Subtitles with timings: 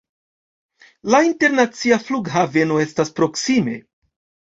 [1.15, 3.81] La internacia flughaveno estas proksime.